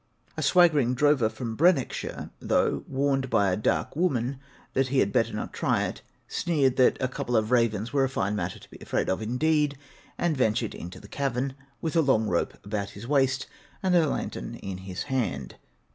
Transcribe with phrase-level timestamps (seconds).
[0.35, 4.39] A swaggering drover from Brecknockshire, though warned by a 'dark woman'
[4.73, 8.09] that he had better not try it, sneered that 'a couple of ravens were a
[8.09, 9.77] fine matter to be afraid of indeed!'
[10.17, 13.45] and ventured into the cavern, with a long rope about his waist,
[13.83, 15.57] and a lantern in his hand.